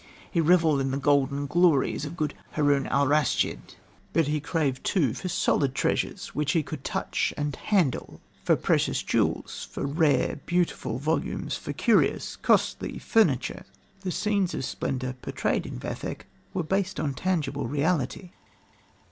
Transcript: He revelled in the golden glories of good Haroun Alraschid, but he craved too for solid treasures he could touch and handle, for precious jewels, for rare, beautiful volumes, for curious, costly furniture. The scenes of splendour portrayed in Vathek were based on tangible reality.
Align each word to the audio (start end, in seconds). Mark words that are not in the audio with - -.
He 0.31 0.41
revelled 0.41 0.81
in 0.81 0.89
the 0.89 0.97
golden 0.97 1.45
glories 1.45 2.05
of 2.05 2.17
good 2.17 2.33
Haroun 2.53 2.87
Alraschid, 2.87 3.75
but 4.13 4.25
he 4.27 4.39
craved 4.39 4.83
too 4.83 5.13
for 5.13 5.29
solid 5.29 5.75
treasures 5.75 6.31
he 6.47 6.63
could 6.63 6.83
touch 6.83 7.31
and 7.37 7.55
handle, 7.55 8.19
for 8.43 8.55
precious 8.55 9.03
jewels, 9.03 9.67
for 9.71 9.85
rare, 9.85 10.39
beautiful 10.47 10.97
volumes, 10.97 11.55
for 11.55 11.71
curious, 11.71 12.35
costly 12.37 12.97
furniture. 12.97 13.63
The 13.99 14.09
scenes 14.11 14.55
of 14.55 14.65
splendour 14.65 15.13
portrayed 15.21 15.67
in 15.67 15.77
Vathek 15.77 16.25
were 16.51 16.63
based 16.63 16.99
on 16.99 17.13
tangible 17.13 17.67
reality. 17.67 18.31